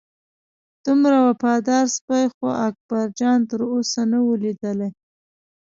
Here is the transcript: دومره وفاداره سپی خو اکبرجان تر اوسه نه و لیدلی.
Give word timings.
دومره 0.85 1.17
وفاداره 1.27 1.91
سپی 1.95 2.23
خو 2.33 2.47
اکبرجان 2.67 3.39
تر 3.49 3.59
اوسه 3.71 4.01
نه 4.11 4.19
و 4.25 4.31
لیدلی. 4.41 4.89